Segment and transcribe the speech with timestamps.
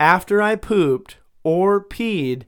[0.00, 2.42] after I pooped or peed,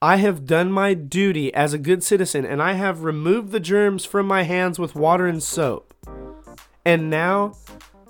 [0.00, 4.04] I have done my duty as a good citizen and I have removed the germs
[4.04, 5.94] from my hands with water and soap.
[6.84, 7.54] And now,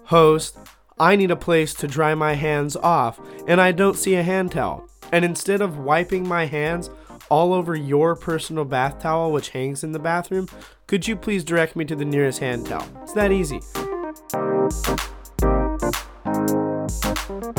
[0.04, 0.58] host,
[0.98, 4.52] I need a place to dry my hands off and I don't see a hand
[4.52, 4.88] towel.
[5.12, 6.90] And instead of wiping my hands
[7.28, 10.48] all over your personal bath towel, which hangs in the bathroom,
[10.86, 12.86] could you please direct me to the nearest hand towel?
[13.02, 13.60] It's that easy.
[17.28, 17.50] Welcome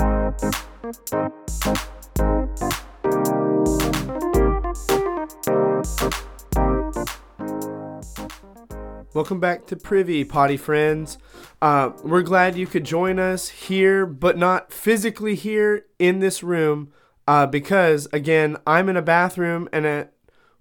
[9.41, 11.17] back to Privy, potty friends.
[11.61, 16.93] Uh, we're glad you could join us here, but not physically here in this room,
[17.27, 20.13] uh, because again, I'm in a bathroom and at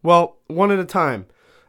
[0.02, 1.27] well, one at a time.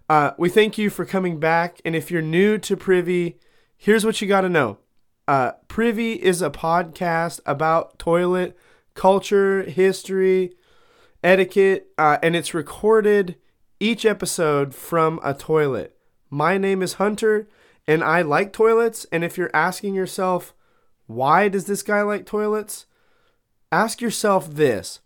[0.09, 3.37] Uh, we thank you for coming back, and if you're new to Privy,
[3.77, 4.79] here's what you got to know.
[5.27, 8.57] Uh, Privy is a podcast about toilet
[8.93, 10.53] culture, history,
[11.23, 13.37] etiquette, uh, and it's recorded
[13.79, 15.95] each episode from a toilet.
[16.29, 17.47] My name is Hunter,
[17.85, 19.05] and I like toilets.
[19.11, 20.53] And if you're asking yourself,
[21.05, 22.87] why does this guy like toilets?
[23.71, 24.99] Ask yourself this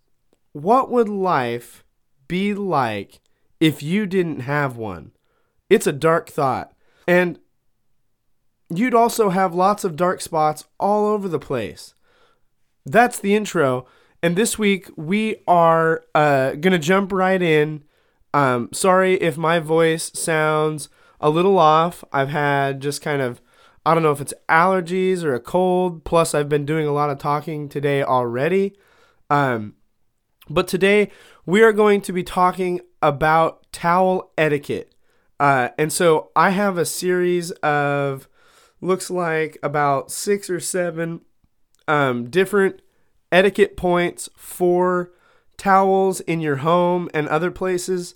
[0.53, 1.83] What would life
[2.27, 3.19] be like
[3.59, 5.11] if you didn't have one?
[5.69, 6.72] It's a dark thought.
[7.08, 7.39] And
[8.77, 11.94] you'd also have lots of dark spots all over the place.
[12.86, 13.86] That's the intro.
[14.23, 17.83] And this week we are uh, going to jump right in.
[18.33, 22.03] Um, sorry if my voice sounds a little off.
[22.14, 23.42] I've had just kind of,
[23.86, 26.03] I don't know if it's allergies or a cold.
[26.03, 28.75] Plus, I've been doing a lot of talking today already.
[29.30, 29.75] Um,
[30.49, 31.09] but today
[31.45, 34.94] we are going to be talking about towel etiquette.
[35.39, 38.27] Uh, and so I have a series of,
[38.81, 41.21] looks like about six or seven
[41.87, 42.81] um, different
[43.31, 45.11] etiquette points for
[45.57, 48.15] towels in your home and other places.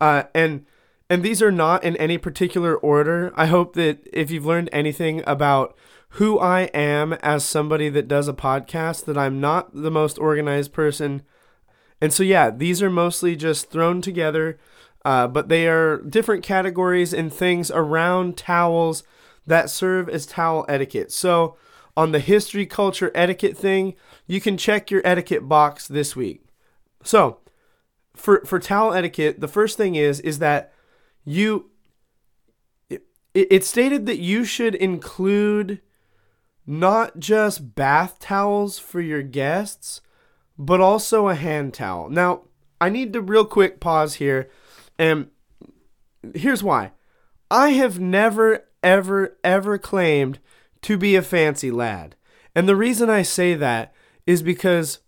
[0.00, 0.66] Uh, and
[1.08, 3.32] and these are not in any particular order.
[3.36, 5.76] I hope that if you've learned anything about
[6.16, 10.72] who I am as somebody that does a podcast, that I'm not the most organized
[10.72, 11.22] person.
[12.00, 14.58] And so, yeah, these are mostly just thrown together,
[15.04, 19.02] uh, but they are different categories and things around towels
[19.46, 21.12] that serve as towel etiquette.
[21.12, 21.56] So,
[21.96, 23.94] on the history, culture, etiquette thing,
[24.26, 26.44] you can check your etiquette box this week.
[27.04, 27.38] So,
[28.14, 30.72] for for towel etiquette, the first thing is is that
[31.24, 31.70] you
[32.88, 33.02] it,
[33.34, 35.80] it stated that you should include
[36.66, 40.00] not just bath towels for your guests,
[40.58, 42.08] but also a hand towel.
[42.08, 42.42] Now,
[42.80, 44.50] I need to real quick pause here,
[44.98, 45.28] and
[46.34, 46.92] here's why.
[47.50, 50.38] I have never, ever, ever claimed
[50.82, 52.16] to be a fancy lad.
[52.54, 53.94] And the reason I say that
[54.26, 54.98] is because,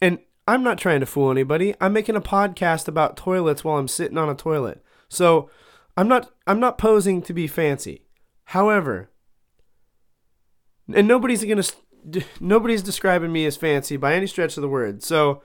[0.00, 3.88] and I'm not trying to fool anybody, I'm making a podcast about toilets while I'm
[3.88, 4.82] sitting on a toilet.
[5.08, 5.50] So
[5.96, 8.06] I'm not I'm not posing to be fancy.
[8.46, 9.10] However,
[10.92, 15.02] and nobody's going to nobody's describing me as fancy by any stretch of the word.
[15.02, 15.42] So,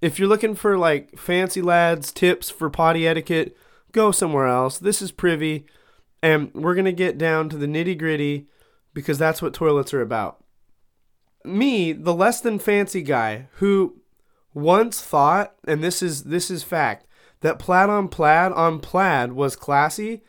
[0.00, 3.56] if you're looking for like fancy lads tips for potty etiquette,
[3.92, 4.78] go somewhere else.
[4.78, 5.64] This is privy
[6.24, 8.48] and we're going to get down to the nitty-gritty
[8.94, 10.42] because that's what toilets are about.
[11.44, 14.00] Me, the less than fancy guy who
[14.54, 17.06] once thought and this is this is fact
[17.40, 20.22] that plaid on plaid on plaid was classy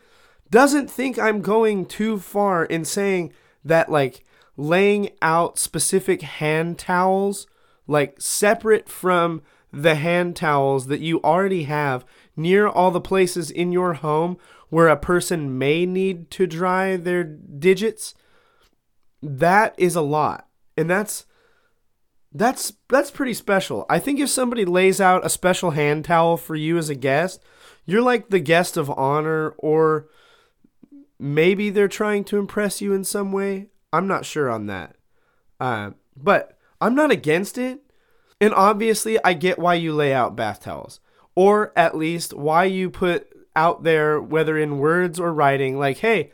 [0.50, 3.32] doesn't think I'm going too far in saying
[3.64, 4.26] that like
[4.58, 7.46] laying out specific hand towels
[7.88, 12.04] like separate from the hand towels that you already have
[12.36, 14.38] near all the places in your home
[14.76, 18.14] where a person may need to dry their digits
[19.22, 21.26] that is a lot and that's
[22.34, 23.86] that's that's pretty special.
[23.90, 27.42] I think if somebody lays out a special hand towel for you as a guest,
[27.86, 30.10] you're like the guest of honor or
[31.18, 33.68] maybe they're trying to impress you in some way.
[33.94, 34.98] I'm not sure on that.
[35.62, 37.80] Uh, but I'm not against it.
[38.42, 41.00] And obviously, I get why you lay out bath towels,
[41.34, 46.32] or at least why you put out there, whether in words or writing, like, hey,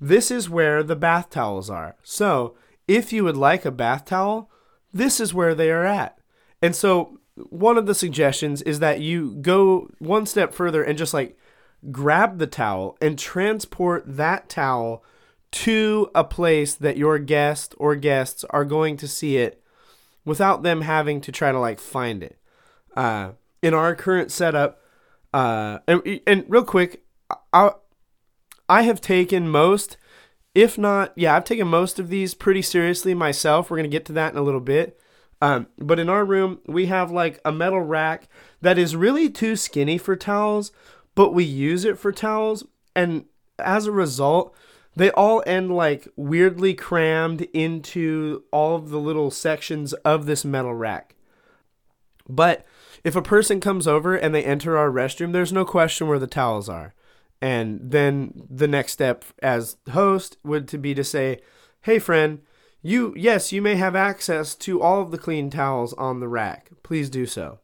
[0.00, 1.96] this is where the bath towels are.
[2.02, 2.56] So
[2.86, 4.50] if you would like a bath towel,
[4.92, 6.18] this is where they are at.
[6.60, 11.14] And so one of the suggestions is that you go one step further and just
[11.14, 11.38] like
[11.90, 15.04] grab the towel and transport that towel
[15.50, 19.62] to a place that your guest or guests are going to see it
[20.24, 22.38] without them having to try to like find it.
[22.96, 23.32] Uh,
[23.62, 24.80] in our current setup,
[25.34, 27.04] uh, and, and real quick,
[27.52, 27.72] I,
[28.68, 29.98] I have taken most
[30.54, 33.70] if not, yeah, I've taken most of these pretty seriously myself.
[33.70, 35.00] We're going to get to that in a little bit.
[35.42, 38.28] Um, but in our room, we have like a metal rack
[38.60, 40.70] that is really too skinny for towels,
[41.14, 42.64] but we use it for towels.
[42.94, 43.24] And
[43.58, 44.54] as a result,
[44.94, 50.72] they all end like weirdly crammed into all of the little sections of this metal
[50.72, 51.16] rack.
[52.28, 52.64] But
[53.02, 56.26] if a person comes over and they enter our restroom, there's no question where the
[56.26, 56.94] towels are.
[57.40, 61.40] And then the next step as host would to be to say,
[61.82, 62.40] "Hey friend,
[62.82, 66.70] you yes, you may have access to all of the clean towels on the rack.
[66.82, 67.58] Please do so."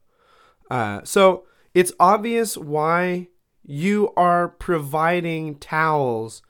[0.70, 3.28] Uh, so it's obvious why
[3.62, 6.42] you are providing towels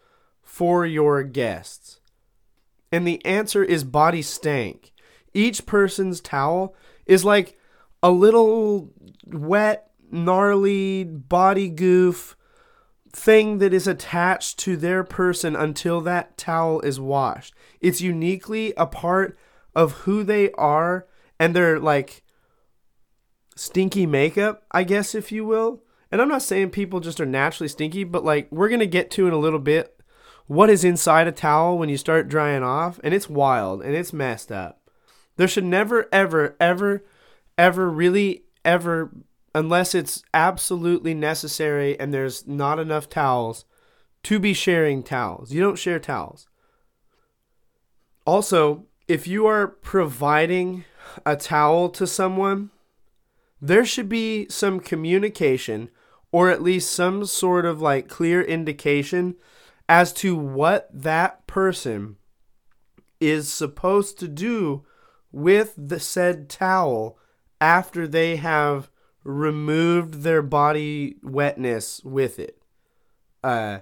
[0.43, 2.01] for your guests.
[2.91, 4.93] And the answer is body stank.
[5.33, 6.75] Each person's towel
[7.07, 7.57] is like
[8.03, 8.93] a little
[9.27, 12.37] wet, gnarly body goof
[13.13, 17.55] thing that is attached to their person until that towel is washed.
[17.81, 19.37] It's uniquely a part
[19.75, 21.07] of who they are
[21.39, 22.23] and their like
[23.57, 25.83] stinky makeup, I guess if you will.
[26.13, 29.11] And I'm not saying people just are naturally stinky, but like we're going to get
[29.13, 30.01] to in a little bit
[30.47, 34.13] what is inside a towel when you start drying off and it's wild and it's
[34.13, 34.91] messed up.
[35.37, 37.05] There should never ever ever
[37.61, 39.11] ever really ever
[39.55, 43.67] unless it's absolutely necessary and there's not enough towels
[44.23, 45.53] to be sharing towels.
[45.53, 46.49] You don't share towels.
[48.25, 50.85] Also, if you are providing
[51.27, 52.71] a towel to someone,
[53.61, 55.91] there should be some communication
[56.33, 59.35] or at least some sort of like clear indication
[59.87, 62.17] as to what that person
[63.21, 64.83] is supposed to do
[65.31, 67.19] with the said towel
[67.61, 68.91] after they have
[69.25, 72.63] removed their body wetness with it.
[73.43, 73.81] Uh,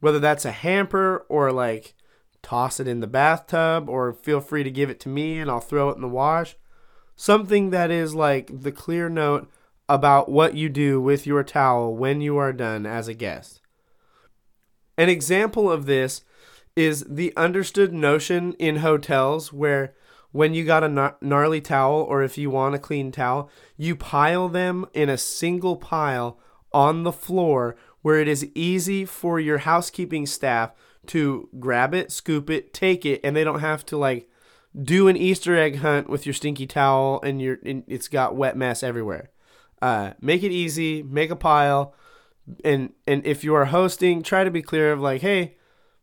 [0.00, 1.94] whether that's a hamper or like
[2.42, 5.60] toss it in the bathtub or feel free to give it to me and I'll
[5.60, 6.56] throw it in the wash.
[7.16, 9.50] Something that is like the clear note
[9.88, 13.60] about what you do with your towel when you are done as a guest.
[14.96, 16.22] An example of this
[16.76, 19.94] is the understood notion in hotels where
[20.32, 24.48] when you got a gnarly towel or if you want a clean towel, you pile
[24.48, 26.38] them in a single pile
[26.72, 30.72] on the floor where it is easy for your housekeeping staff
[31.06, 34.28] to grab it, scoop it, take it, and they don't have to like
[34.80, 38.56] do an Easter egg hunt with your stinky towel and your and it's got wet
[38.56, 39.30] mess everywhere.
[39.82, 41.94] Uh, make it easy, make a pile,
[42.64, 45.56] and and if you are hosting, try to be clear of like, hey,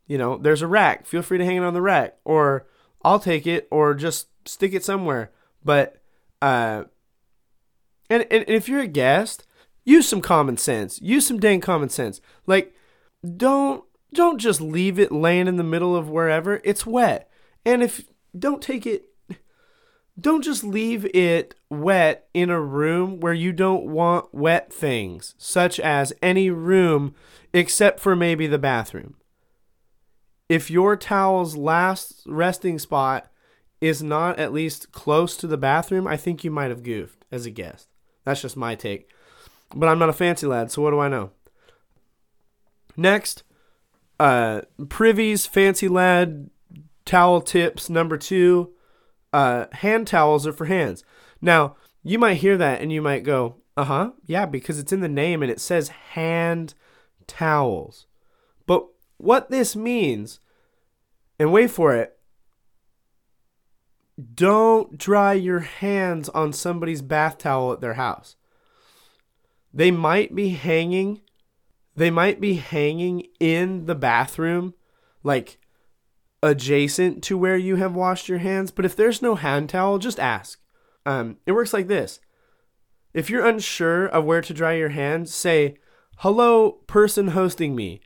[0.07, 1.05] you know, there's a rack.
[1.05, 2.67] Feel free to hang it on the rack, or
[3.07, 5.31] I'll take it or just stick it somewhere.
[5.63, 6.01] But
[6.41, 6.83] uh
[8.09, 9.47] and, and if you're a guest,
[9.85, 11.01] use some common sense.
[11.01, 12.19] Use some dang common sense.
[12.45, 12.75] Like
[13.37, 16.59] don't don't just leave it laying in the middle of wherever.
[16.65, 17.29] It's wet.
[17.65, 18.03] And if
[18.37, 19.05] don't take it
[20.19, 25.79] don't just leave it wet in a room where you don't want wet things, such
[25.79, 27.15] as any room
[27.53, 29.15] except for maybe the bathroom
[30.49, 33.29] if your towel's last resting spot
[33.81, 37.45] is not at least close to the bathroom, I think you might have goofed as
[37.45, 37.89] a guest.
[38.23, 39.09] That's just my take.
[39.75, 41.31] But I'm not a fancy lad, so what do I know?
[42.95, 43.43] Next,
[44.19, 46.49] uh, Privy's Fancy Lad
[47.05, 48.73] towel tips number two.
[49.31, 51.03] Uh, hand towels are for hands.
[51.41, 55.01] Now, you might hear that and you might go, uh huh, yeah, because it's in
[55.01, 56.73] the name and it says hand
[57.27, 58.07] towels.
[59.17, 60.39] What this means,
[61.39, 62.17] and wait for it,
[64.33, 68.35] don't dry your hands on somebody's bath towel at their house.
[69.73, 71.21] They might be hanging
[71.97, 74.75] they might be hanging in the bathroom
[75.23, 75.57] like
[76.43, 80.19] adjacent to where you have washed your hands, but if there's no hand towel, just
[80.19, 80.61] ask.
[81.07, 82.19] Um, it works like this.
[83.15, 85.77] If you're unsure of where to dry your hands, say,
[86.17, 87.99] "Hello, person hosting me.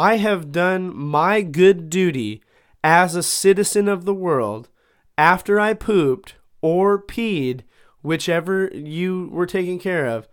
[0.00, 2.42] I have done my good duty
[2.82, 4.70] as a citizen of the world
[5.18, 7.64] after I pooped or peed,
[8.00, 10.26] whichever you were taking care of.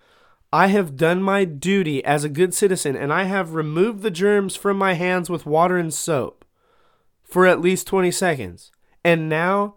[0.53, 4.55] I have done my duty as a good citizen and I have removed the germs
[4.55, 6.45] from my hands with water and soap
[7.25, 8.71] for at least 20 seconds.
[9.03, 9.75] And now,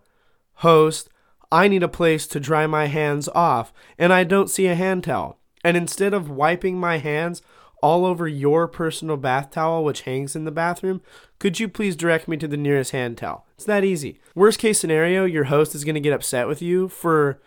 [0.62, 1.08] host,
[1.50, 5.02] I need a place to dry my hands off and I don't see a hand
[5.02, 5.40] towel.
[5.64, 7.42] And instead of wiping my hands
[7.82, 11.00] all over your personal bath towel, which hangs in the bathroom,
[11.38, 13.46] could you please direct me to the nearest hand towel?
[13.54, 14.20] It's that easy.
[14.34, 17.40] Worst case scenario, your host is going to get upset with you for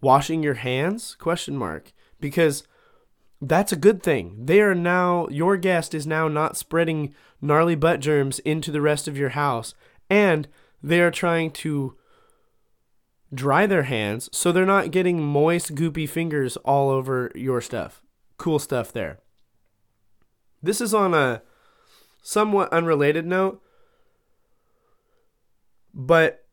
[0.00, 1.14] washing your hands?
[1.18, 1.92] Question mark.
[2.20, 2.64] Because
[3.40, 4.46] that's a good thing.
[4.46, 9.06] They are now your guest is now not spreading gnarly butt germs into the rest
[9.06, 9.74] of your house
[10.10, 10.48] and
[10.82, 11.96] they are trying to
[13.32, 18.02] dry their hands so they're not getting moist, goopy fingers all over your stuff.
[18.38, 19.20] Cool stuff there.
[20.62, 21.42] This is on a
[22.22, 23.62] somewhat unrelated note,
[25.94, 26.44] but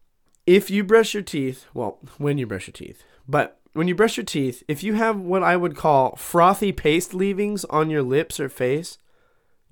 [0.46, 4.16] if you brush your teeth, well, when you brush your teeth, but when you brush
[4.16, 8.40] your teeth, if you have what I would call frothy paste leavings on your lips
[8.40, 8.98] or face,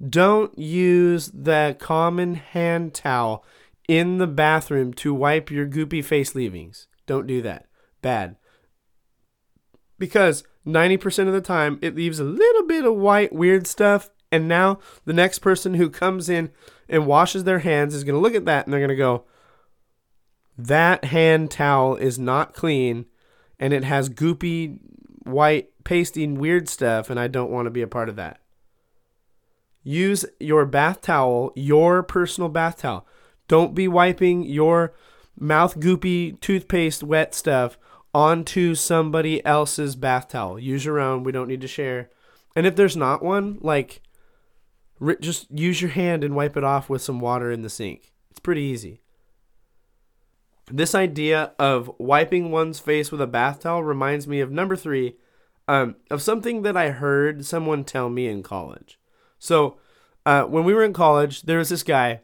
[0.09, 3.45] don't use the common hand towel
[3.87, 6.87] in the bathroom to wipe your goopy face leavings.
[7.05, 7.67] Don't do that.
[8.01, 8.35] Bad.
[9.97, 14.47] Because 90% of the time it leaves a little bit of white weird stuff and
[14.47, 16.49] now the next person who comes in
[16.89, 19.25] and washes their hands is going to look at that and they're going to go
[20.57, 23.05] that hand towel is not clean
[23.59, 24.79] and it has goopy
[25.23, 28.39] white pasting weird stuff and I don't want to be a part of that.
[29.83, 33.05] Use your bath towel, your personal bath towel.
[33.47, 34.93] Don't be wiping your
[35.37, 37.77] mouth goopy toothpaste wet stuff
[38.13, 40.57] onto somebody else's bath towel.
[40.57, 41.23] Use your own.
[41.23, 42.09] We don't need to share.
[42.55, 44.01] And if there's not one, like
[45.19, 48.13] just use your hand and wipe it off with some water in the sink.
[48.31, 49.01] It's pretty easy.
[50.71, 55.17] This idea of wiping one's face with a bath towel reminds me of number three,
[55.67, 58.99] um, of something that I heard someone tell me in college.
[59.39, 59.77] So,
[60.25, 62.21] uh, when we were in college, there was this guy,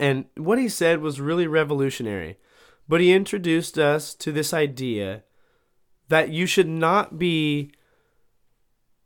[0.00, 2.38] and what he said was really revolutionary.
[2.88, 5.22] But he introduced us to this idea
[6.08, 7.70] that you should not be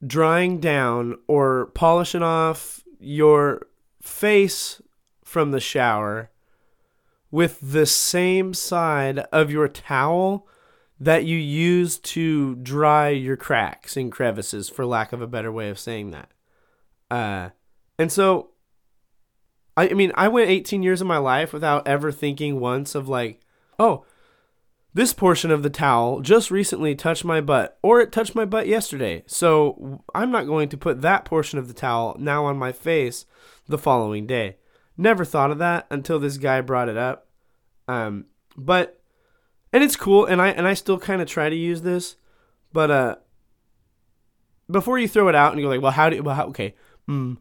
[0.05, 3.67] drying down or polishing off your
[4.03, 4.81] face
[5.25, 6.31] from the shower
[7.31, 10.47] with the same side of your towel
[10.99, 15.69] that you use to dry your cracks and crevices, for lack of a better way
[15.69, 16.31] of saying that.
[17.11, 17.51] Uh,
[17.99, 18.51] and so,
[19.77, 23.09] I, I mean, I went 18 years of my life without ever thinking once of
[23.09, 23.41] like,
[23.79, 24.07] oh,
[24.97, 28.67] this portion of the towel just recently touched my butt, or it touched my butt
[28.67, 29.23] yesterday.
[29.27, 33.27] So I'm not going to put that portion of the towel now on my face
[33.69, 34.57] the following day.
[34.97, 37.27] Never thought of that until this guy brought it up.
[37.87, 38.25] Um,
[38.57, 38.99] but
[39.71, 42.17] and it's cool, and I and I still kind of try to use this,
[42.73, 43.17] but uh,
[44.71, 46.47] before you throw it out and you go like, well, how do you, well, how,
[46.47, 46.75] okay,
[47.05, 47.35] hmm,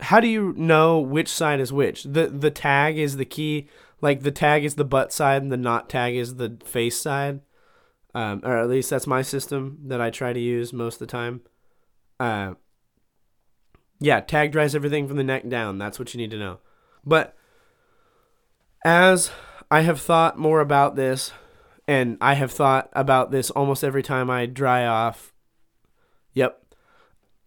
[0.00, 2.02] how do you know which side is which?
[2.02, 3.68] The the tag is the key.
[4.02, 7.40] Like the tag is the butt side, and the not tag is the face side.
[8.14, 11.06] Um, or at least that's my system that I try to use most of the
[11.06, 11.40] time.
[12.20, 12.54] Uh,
[14.00, 15.78] yeah, tag dries everything from the neck down.
[15.78, 16.58] That's what you need to know.
[17.04, 17.34] But
[18.84, 19.30] as
[19.70, 21.32] I have thought more about this,
[21.88, 25.32] and I have thought about this almost every time I dry off.
[26.34, 26.58] Yep.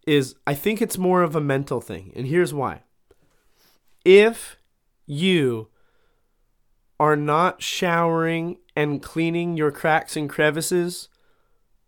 [0.06, 2.82] Is I think it's more of a mental thing, and here's why.
[4.04, 4.56] If
[5.04, 5.68] you
[6.98, 11.08] are not showering and cleaning your cracks and crevices,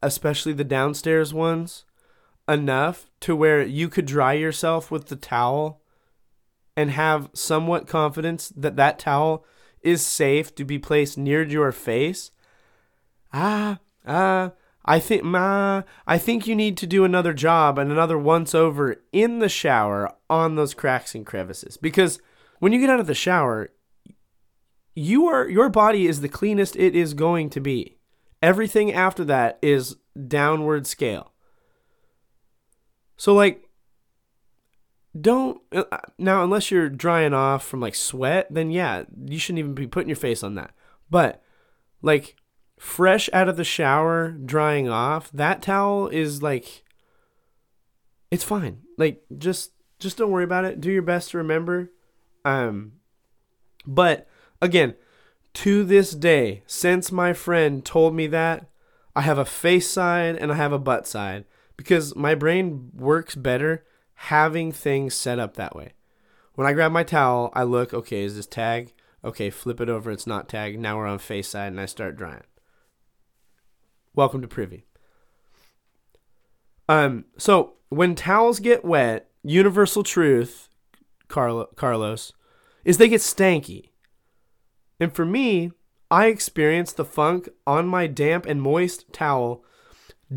[0.03, 1.85] especially the downstairs ones,
[2.49, 5.81] enough to where you could dry yourself with the towel
[6.77, 9.45] and have somewhat confidence that that towel
[9.83, 12.31] is safe to be placed near your face,
[13.33, 14.53] ah, ah,
[14.85, 19.03] I think, ma, I think you need to do another job and another once over
[19.13, 21.77] in the shower on those cracks and crevices.
[21.77, 22.21] Because
[22.59, 23.71] when you get out of the shower,
[24.95, 27.99] you are your body is the cleanest it is going to be.
[28.43, 31.33] Everything after that is downward scale.
[33.17, 33.69] So like
[35.19, 35.85] don't uh,
[36.19, 40.09] now unless you're drying off from like sweat, then yeah, you shouldn't even be putting
[40.09, 40.73] your face on that.
[41.11, 41.43] But
[42.03, 42.37] like
[42.79, 46.85] fresh out of the shower, drying off, that towel is like
[48.31, 48.83] it's fine.
[48.97, 50.81] Like just just don't worry about it.
[50.81, 51.91] Do your best to remember.
[52.45, 52.93] Um
[53.87, 54.29] but
[54.61, 54.95] again,
[55.55, 58.67] to this day, since my friend told me that,
[59.17, 61.45] I have a face side and I have a butt side
[61.77, 63.85] because my brain works better
[64.15, 65.95] having things set up that way.
[66.55, 68.93] When I grab my towel, I look, okay, is this tag?
[69.25, 70.79] Okay, flip it over, it's not tag.
[70.79, 72.43] Now we're on face side and I start drying.
[74.15, 74.85] Welcome to Privy.
[76.89, 80.69] Um, so when towels get wet, universal truth,
[81.29, 82.33] Carlo, Carlos,
[82.85, 83.91] is they get stanky.
[85.01, 85.73] And for me,
[86.11, 89.65] I experienced the funk on my damp and moist towel.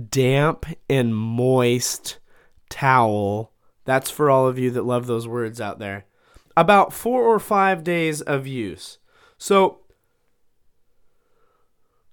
[0.10, 2.20] Damp and moist
[2.70, 3.52] towel
[3.86, 6.06] that's for all of you that love those words out there.
[6.56, 9.00] About four or five days of use.
[9.38, 9.80] So,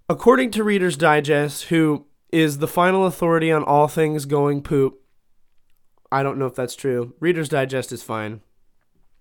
[0.09, 5.01] according to Reader's Digest, who is the final authority on all things going poop,
[6.11, 7.15] I don't know if that's true.
[7.21, 8.41] Reader's Digest is fine.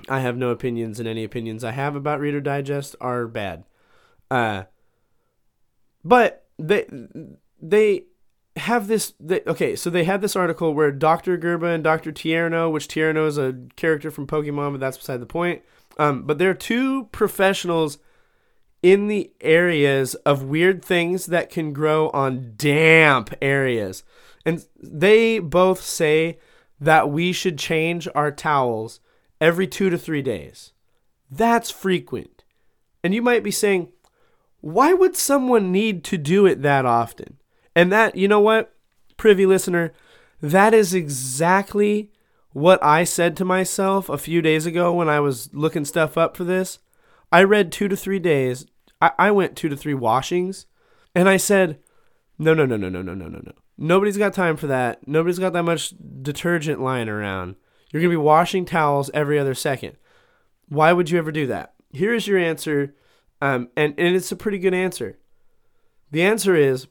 [0.09, 3.63] I have no opinions, and any opinions I have about Reader Digest are bad.
[4.29, 4.63] Uh,
[6.03, 6.85] But they
[7.61, 8.03] they
[8.57, 12.71] have this they, okay so they had this article where dr gerba and dr tierno
[12.71, 15.61] which tierno is a character from pokemon but that's beside the point
[15.99, 17.99] um, but there are two professionals
[18.81, 24.03] in the areas of weird things that can grow on damp areas
[24.43, 26.39] and they both say
[26.79, 28.99] that we should change our towels
[29.39, 30.71] every two to three days
[31.29, 32.43] that's frequent
[33.03, 33.89] and you might be saying
[34.61, 37.37] why would someone need to do it that often
[37.77, 38.73] and that, you know what,
[39.17, 39.93] privy listener,
[40.41, 42.11] that is exactly
[42.53, 46.35] what I said to myself a few days ago when I was looking stuff up
[46.35, 46.79] for this.
[47.31, 48.65] I read two to three days.
[48.99, 50.65] I, I went two to three washings,
[51.13, 51.77] and I said,
[52.39, 53.51] no, no, no, no, no, no, no, no, no.
[53.77, 55.07] Nobody's got time for that.
[55.07, 57.57] Nobody's got that much detergent lying around.
[57.91, 59.97] You're going to be washing towels every other second.
[60.67, 61.73] Why would you ever do that?
[61.91, 62.95] Here is your answer,
[63.41, 65.17] um, and, and it's a pretty good answer.
[66.11, 66.87] The answer is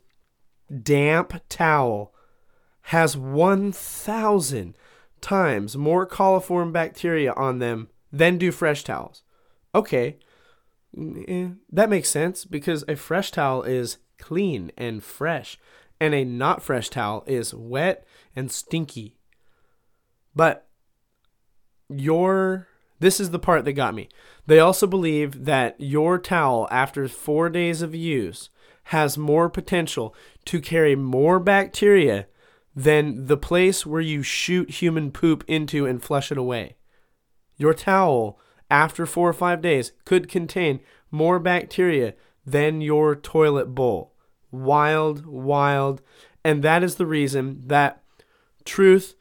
[0.83, 2.15] damp towel
[2.83, 4.77] has 1,000
[5.21, 9.23] times more coliform bacteria on them than do fresh towels.
[9.75, 10.19] Okay,
[11.29, 15.59] eh, that makes sense because a fresh towel is clean and fresh,
[16.01, 19.17] and a not fresh towel is wet and stinky.
[20.35, 20.66] But
[21.89, 24.09] your this is the part that got me.
[24.47, 28.49] They also believe that your towel, after four days of use,
[28.85, 30.15] has more potential
[30.47, 32.27] to carry more bacteria
[32.75, 36.77] than the place where you shoot human poop into and flush it away.
[37.57, 38.39] Your towel,
[38.71, 42.15] after four or five days, could contain more bacteria
[42.45, 44.15] than your toilet bowl.
[44.51, 46.01] Wild, wild.
[46.45, 48.03] And that is the reason that,
[48.65, 49.17] truth,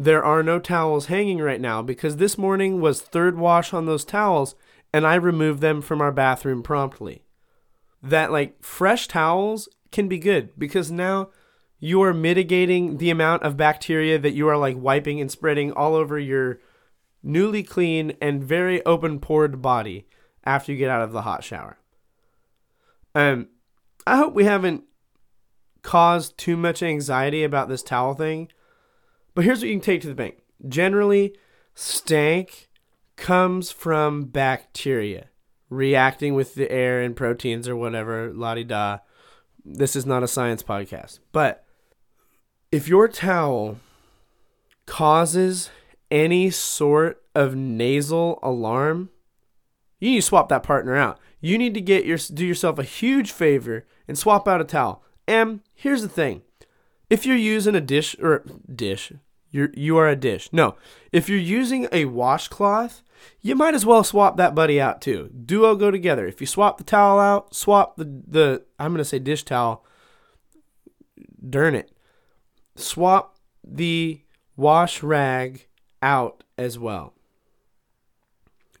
[0.00, 4.04] there are no towels hanging right now because this morning was third wash on those
[4.04, 4.54] towels
[4.92, 7.24] and I removed them from our bathroom promptly
[8.00, 11.30] that like fresh towels can be good because now
[11.80, 15.96] you are mitigating the amount of bacteria that you are like wiping and spreading all
[15.96, 16.60] over your
[17.20, 20.06] newly clean and very open pored body
[20.44, 21.76] after you get out of the hot shower.
[23.16, 23.48] Um,
[24.06, 24.84] I hope we haven't
[25.82, 28.48] caused too much anxiety about this towel thing,
[29.38, 30.38] but here's what you can take to the bank.
[30.66, 31.32] Generally,
[31.72, 32.68] stank
[33.14, 35.28] comes from bacteria
[35.70, 38.98] reacting with the air and proteins or whatever, la di da.
[39.64, 41.20] This is not a science podcast.
[41.30, 41.64] But
[42.72, 43.78] if your towel
[44.86, 45.70] causes
[46.10, 49.08] any sort of nasal alarm,
[50.00, 51.20] you need to swap that partner out.
[51.40, 55.04] You need to get your do yourself a huge favor and swap out a towel.
[55.28, 56.42] And here's the thing.
[57.08, 59.12] If you're using a dish or dish,
[59.50, 60.48] you're you are a dish.
[60.52, 60.76] No.
[61.12, 63.02] If you're using a washcloth,
[63.40, 65.30] you might as well swap that buddy out too.
[65.44, 66.26] Duo go together.
[66.26, 69.84] If you swap the towel out, swap the, the I'm to say dish towel.
[71.48, 71.92] Darn it.
[72.76, 74.22] Swap the
[74.56, 75.66] wash rag
[76.02, 77.14] out as well.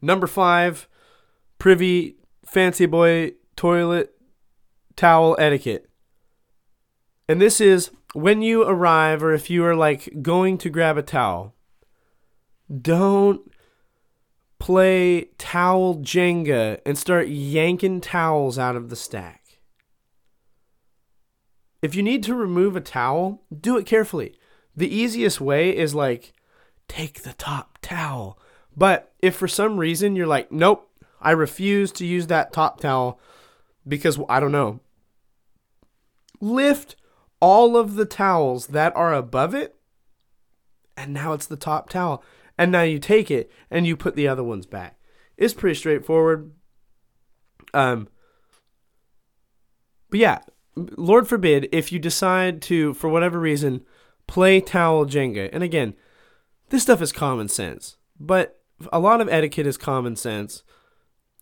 [0.00, 0.88] Number five,
[1.58, 4.14] privy fancy boy toilet
[4.96, 5.88] towel etiquette.
[7.28, 11.02] And this is when you arrive or if you are like going to grab a
[11.02, 11.54] towel,
[12.82, 13.52] don't
[14.58, 19.60] play towel Jenga and start yanking towels out of the stack.
[21.80, 24.34] If you need to remove a towel, do it carefully.
[24.74, 26.32] The easiest way is like,
[26.88, 28.36] take the top towel.
[28.76, 33.20] But if for some reason you're like, nope, I refuse to use that top towel
[33.86, 34.80] because I don't know,
[36.40, 36.96] lift
[37.40, 39.76] all of the towels that are above it,
[40.96, 42.22] and now it's the top towel
[42.58, 44.98] and now you take it and you put the other ones back.
[45.36, 46.50] It's pretty straightforward.
[47.72, 48.08] Um,
[50.10, 50.40] but yeah,
[50.74, 53.82] Lord forbid if you decide to, for whatever reason,
[54.26, 55.48] play towel Jenga.
[55.52, 55.94] And again,
[56.70, 58.60] this stuff is common sense, but
[58.92, 60.64] a lot of etiquette is common sense.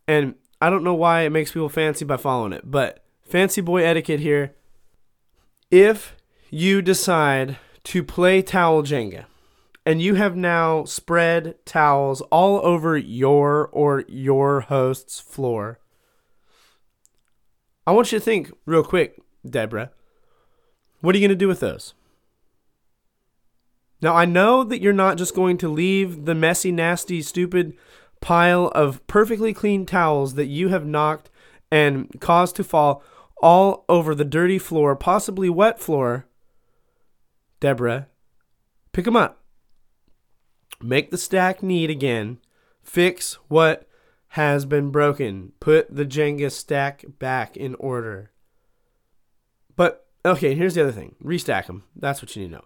[0.06, 3.82] And I don't know why it makes people fancy by following it, but fancy boy
[3.82, 4.54] etiquette here.
[5.70, 6.16] If
[6.48, 9.24] you decide to play towel Jenga,
[9.84, 15.78] and you have now spread towels all over your or your host's floor.
[17.86, 19.92] I want you to think real quick, Deborah.
[21.00, 21.94] What are you going to do with those?
[24.02, 27.76] Now, I know that you're not just going to leave the messy, nasty, stupid
[28.20, 31.30] pile of perfectly clean towels that you have knocked
[31.70, 33.04] and caused to fall
[33.42, 36.26] all over the dirty floor, possibly wet floor.
[37.60, 38.08] Deborah,
[38.92, 39.42] pick them up
[40.80, 42.38] make the stack neat again,
[42.82, 43.88] fix what
[44.30, 48.30] has been broken, put the Jenga stack back in order.
[49.74, 51.84] But okay, here's the other thing: restack them.
[51.94, 52.64] That's what you need to know.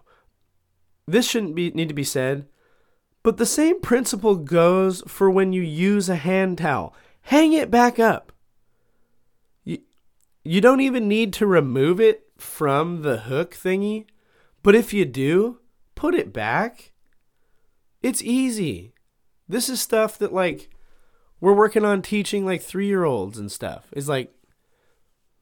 [1.07, 2.47] This shouldn't be need to be said,
[3.23, 6.95] but the same principle goes for when you use a hand towel.
[7.23, 8.31] Hang it back up.
[10.43, 14.05] You, don't even need to remove it from the hook thingy,
[14.63, 15.59] but if you do,
[15.95, 16.93] put it back.
[18.01, 18.93] It's easy.
[19.47, 20.69] This is stuff that like
[21.39, 23.87] we're working on teaching like 3-year-olds and stuff.
[23.91, 24.33] It's like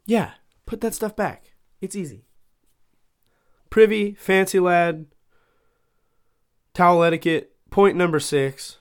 [0.06, 0.32] yeah,
[0.66, 1.54] put that stuff back.
[1.82, 2.26] It's easy.
[3.70, 5.06] Privy, fancy lad,
[6.74, 8.78] towel etiquette, point number 6.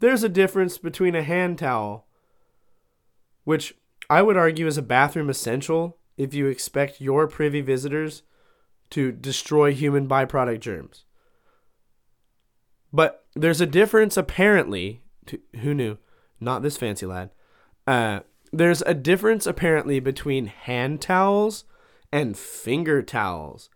[0.00, 2.06] There's a difference between a hand towel
[3.44, 3.74] which
[4.10, 8.24] I would argue is a bathroom essential if you expect your privy visitors
[8.90, 11.04] to destroy human byproduct germs.
[12.92, 15.02] But there's a difference, apparently.
[15.26, 15.96] To, who knew?
[16.40, 17.30] Not this fancy lad.
[17.86, 18.20] Uh,
[18.52, 21.64] there's a difference, apparently, between hand towels
[22.10, 23.70] and finger towels.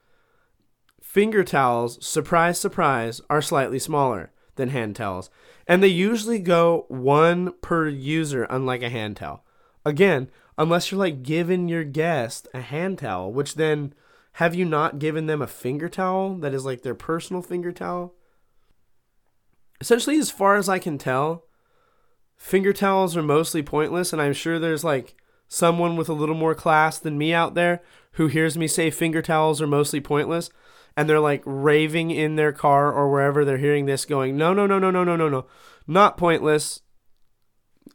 [1.01, 5.31] Finger towels, surprise, surprise, are slightly smaller than hand towels.
[5.69, 9.45] And they usually go one per user, unlike a hand towel.
[9.85, 13.95] Again, unless you're like giving your guest a hand towel, which then
[14.35, 18.15] have you not given them a finger towel that is like their personal finger towel?
[19.81, 21.45] Essentially, as far as I can tell,
[22.37, 25.17] finger towels are mostly pointless, and I'm sure there's like
[25.49, 29.23] someone with a little more class than me out there who hears me say finger
[29.23, 30.51] towels are mostly pointless
[30.97, 34.67] and they're like raving in their car or wherever they're hearing this going no no
[34.67, 35.47] no no no no no no
[35.87, 36.81] not pointless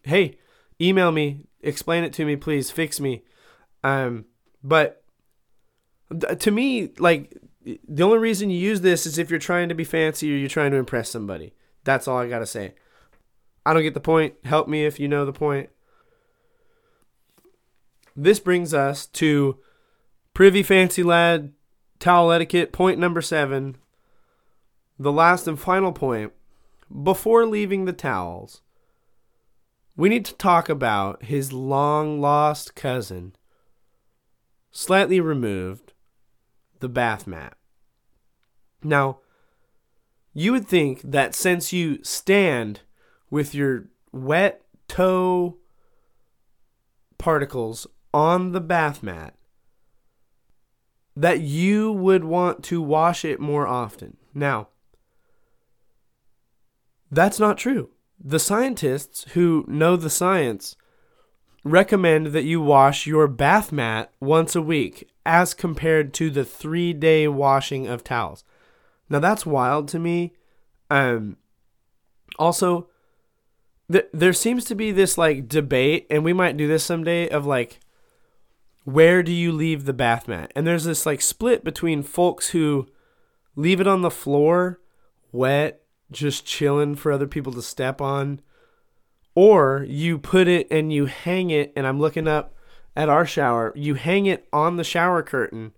[0.04, 0.38] hey
[0.80, 2.72] email me explain it to me, please.
[2.72, 3.24] Fix me.
[3.84, 4.26] Um,
[4.64, 5.04] but
[6.40, 7.38] to me, like
[7.88, 10.50] the only reason you use this is if you're trying to be fancy or you're
[10.50, 11.54] trying to impress somebody.
[11.84, 12.74] That's all I gotta say.
[13.66, 14.36] I don't get the point.
[14.46, 15.70] Help me if you know the point.
[18.16, 19.60] This brings us to
[20.34, 21.54] Privy Fancy Lad
[22.00, 23.78] towel etiquette, point number seven.
[24.98, 26.34] The last and final point.
[27.04, 28.62] Before leaving the towels,
[30.00, 33.36] we need to talk about his long lost cousin,
[34.72, 35.92] slightly removed,
[36.80, 37.58] the bath mat.
[38.82, 39.20] Now,
[40.34, 42.80] you would think that since you stand
[43.30, 45.58] with your wet toe
[47.18, 49.36] particles on the bath mat,
[51.14, 54.16] that you would want to wash it more often.
[54.34, 54.70] Now,
[57.12, 57.90] that's not true.
[58.22, 60.76] The scientists who know the science
[61.64, 66.94] recommend that you wash your bath mat once a week as compared to the three
[66.94, 68.44] day washing of towels.
[69.10, 70.34] Now that's wild to me.
[70.90, 71.38] Um,
[72.38, 72.90] also,
[73.92, 77.46] th- there seems to be this like debate, and we might do this someday of
[77.46, 77.80] like,
[78.84, 80.52] where do you leave the bath mat?
[80.56, 82.88] And there's this like split between folks who
[83.56, 84.80] leave it on the floor,
[85.32, 88.42] wet, just chilling for other people to step on.
[89.36, 92.56] Or you put it and you hang it, and I'm looking up
[92.96, 95.74] at our shower, you hang it on the shower curtain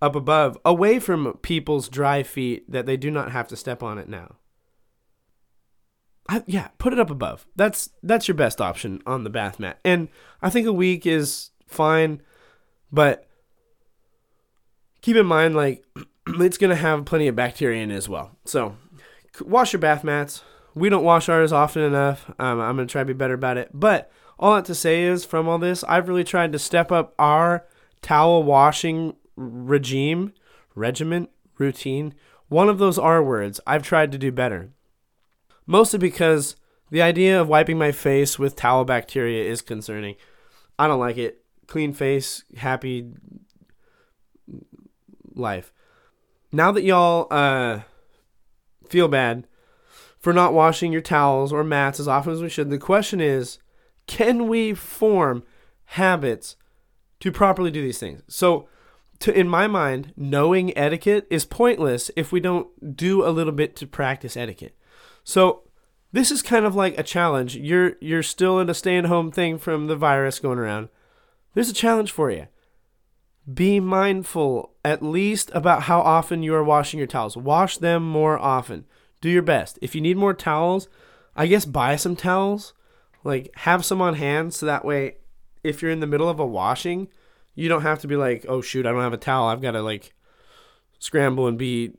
[0.00, 3.98] up above, away from people's dry feet that they do not have to step on
[3.98, 4.36] it now.
[6.28, 7.46] I, yeah, put it up above.
[7.54, 9.78] That's that's your best option on the bath mat.
[9.84, 10.08] And
[10.40, 12.22] I think a week is fine,
[12.90, 13.28] but
[15.00, 15.84] keep in mind like
[16.26, 18.36] it's going to have plenty of bacteria in it as well.
[18.44, 18.76] So,
[19.40, 20.42] wash your bath mats.
[20.74, 22.30] We don't wash ours often enough.
[22.38, 23.70] Um, I'm going to try to be better about it.
[23.74, 27.14] But all that to say is, from all this, I've really tried to step up
[27.18, 27.66] our
[28.00, 30.32] towel washing regime,
[30.74, 32.14] regiment, routine.
[32.48, 34.70] One of those R words, I've tried to do better.
[35.66, 36.56] Mostly because
[36.90, 40.16] the idea of wiping my face with towel bacteria is concerning.
[40.78, 41.44] I don't like it.
[41.66, 43.12] Clean face, happy
[45.34, 45.72] life.
[46.50, 47.80] Now that y'all uh,
[48.92, 49.46] feel bad
[50.18, 52.70] for not washing your towels or mats as often as we should.
[52.70, 53.58] The question is,
[54.06, 55.42] can we form
[55.86, 56.56] habits
[57.20, 58.22] to properly do these things?
[58.28, 58.68] So,
[59.20, 63.76] to, in my mind, knowing etiquette is pointless if we don't do a little bit
[63.76, 64.76] to practice etiquette.
[65.24, 65.62] So,
[66.12, 67.56] this is kind of like a challenge.
[67.56, 70.88] You're you're still in a stay-at-home thing from the virus going around.
[71.54, 72.48] There's a challenge for you.
[73.52, 77.36] Be mindful at least about how often you are washing your towels.
[77.36, 78.84] Wash them more often.
[79.20, 79.78] Do your best.
[79.82, 80.88] If you need more towels,
[81.34, 82.72] I guess buy some towels.
[83.24, 85.16] Like have some on hand so that way
[85.64, 87.08] if you're in the middle of a washing,
[87.54, 89.48] you don't have to be like, "Oh shoot, I don't have a towel.
[89.48, 90.12] I've got to like
[90.98, 91.92] scramble and be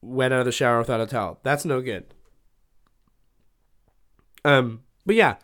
[0.00, 2.04] wet out of the shower without a towel." That's no good.
[4.44, 5.36] Um, but yeah,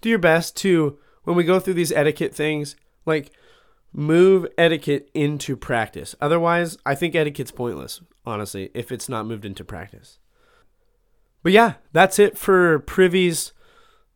[0.00, 3.32] do your best to when we go through these etiquette things, like
[3.96, 6.14] move etiquette into practice.
[6.20, 10.18] Otherwise, I think etiquette's pointless, honestly, if it's not moved into practice.
[11.42, 13.52] But yeah, that's it for Privy's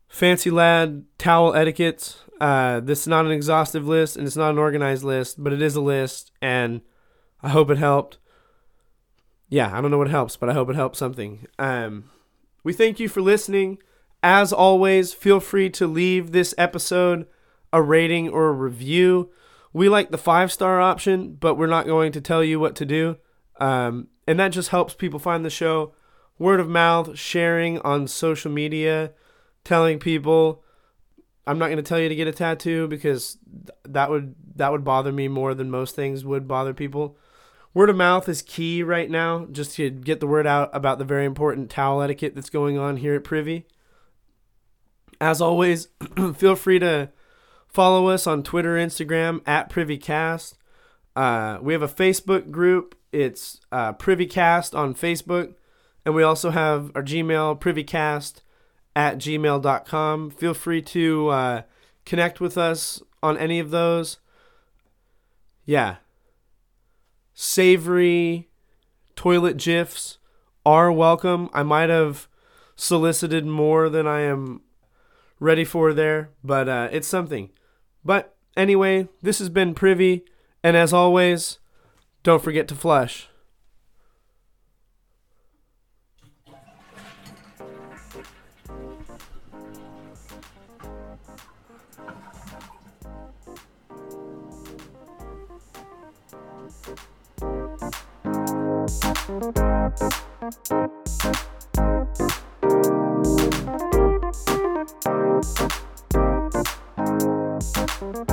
[0.07, 2.17] Fancy Lad towel etiquette.
[2.39, 5.63] Uh, this is not an exhaustive list and it's not an organized list, but it
[5.63, 6.83] is a list, and
[7.43, 8.19] I hope it helped.
[9.49, 11.47] Yeah, I don't know what helps, but I hope it helps something.
[11.59, 12.11] Um,
[12.63, 13.79] we thank you for listening.
[14.23, 17.27] As always, feel free to leave this episode
[17.73, 19.31] a rating or a review.
[19.73, 22.87] We like the five star option, but we're not going to tell you what to
[22.87, 23.17] do.
[23.59, 25.95] Um, and that just helps people find the show.
[26.39, 29.13] Word of mouth, sharing on social media,
[29.65, 30.65] telling people.
[31.47, 33.39] I'm not going to tell you to get a tattoo because
[33.85, 37.17] that would that would bother me more than most things would bother people.
[37.73, 41.05] Word of mouth is key right now, just to get the word out about the
[41.05, 43.67] very important towel etiquette that's going on here at Privy.
[45.21, 45.89] As always,
[46.37, 47.11] feel free to
[47.73, 50.55] follow us on Twitter, Instagram at PrivyCast.
[51.17, 52.95] Uh, we have a Facebook group.
[53.13, 55.55] It's uh, PrivyCast on Facebook.
[56.05, 58.41] And we also have our Gmail, PrivyCast
[58.97, 60.31] at gmail.com.
[60.31, 61.63] Feel free to uh,
[62.05, 64.19] connect with us on any of those.
[65.65, 65.97] Yeah.
[67.35, 68.49] Savory
[69.15, 70.19] toilet gifs
[70.65, 71.49] are welcome.
[71.53, 72.29] I might have
[72.77, 74.63] solicited more than I am
[75.39, 77.51] ready for there, but uh, it's something.
[78.05, 80.25] But anyway, this has been Privy,
[80.63, 81.59] and as always,
[82.23, 83.29] don't forget to flush.
[100.41, 101.00] Thank you.
[108.01, 108.31] Thank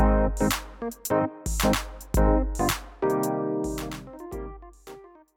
[1.61, 1.96] you.